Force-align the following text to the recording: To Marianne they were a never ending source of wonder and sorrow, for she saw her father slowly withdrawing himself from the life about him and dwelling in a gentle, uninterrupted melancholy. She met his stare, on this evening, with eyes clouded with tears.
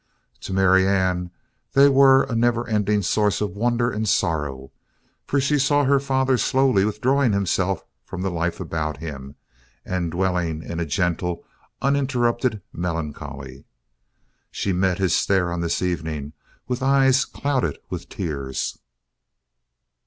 To 0.39 0.51
Marianne 0.53 1.29
they 1.73 1.87
were 1.87 2.23
a 2.23 2.33
never 2.35 2.67
ending 2.67 3.03
source 3.03 3.39
of 3.39 3.51
wonder 3.55 3.91
and 3.91 4.09
sorrow, 4.09 4.71
for 5.27 5.39
she 5.39 5.59
saw 5.59 5.83
her 5.83 5.99
father 5.99 6.39
slowly 6.39 6.83
withdrawing 6.85 7.33
himself 7.33 7.85
from 8.03 8.23
the 8.23 8.31
life 8.31 8.59
about 8.59 8.97
him 8.97 9.35
and 9.85 10.09
dwelling 10.09 10.63
in 10.63 10.79
a 10.79 10.87
gentle, 10.87 11.43
uninterrupted 11.83 12.63
melancholy. 12.73 13.65
She 14.49 14.73
met 14.73 14.97
his 14.97 15.15
stare, 15.15 15.53
on 15.53 15.61
this 15.61 15.83
evening, 15.83 16.33
with 16.67 16.81
eyes 16.81 17.23
clouded 17.23 17.77
with 17.91 18.09
tears. 18.09 18.79